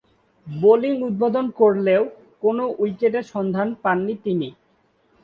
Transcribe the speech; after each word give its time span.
Bowling 0.47 0.93
উদ্বোধন 1.07 1.45
করলেও 1.59 2.03
কোন 2.43 2.57
উইকেটের 2.81 3.25
সন্ধানে 3.33 3.73
পাননি 3.83 4.15
তিনি। 4.25 4.49